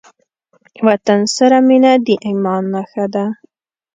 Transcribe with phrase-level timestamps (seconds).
[0.87, 3.25] وطن سره مينه د ايمان نښه ده.